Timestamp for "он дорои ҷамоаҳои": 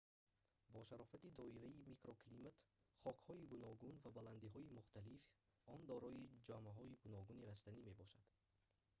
5.73-6.99